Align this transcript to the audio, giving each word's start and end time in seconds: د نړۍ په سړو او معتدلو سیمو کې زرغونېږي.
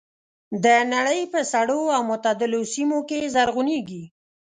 د 0.63 0.65
نړۍ 0.93 1.21
په 1.33 1.39
سړو 1.51 1.81
او 1.95 2.01
معتدلو 2.09 2.61
سیمو 2.73 2.99
کې 3.09 3.19
زرغونېږي. 3.33 4.03